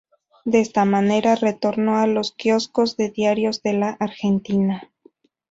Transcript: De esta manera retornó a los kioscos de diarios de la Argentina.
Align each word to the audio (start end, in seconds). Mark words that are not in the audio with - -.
De 0.45 0.61
esta 0.61 0.83
manera 0.83 1.35
retornó 1.35 1.97
a 1.99 2.07
los 2.07 2.31
kioscos 2.31 2.97
de 2.97 3.11
diarios 3.11 3.61
de 3.61 3.73
la 3.73 3.89
Argentina. 3.99 4.89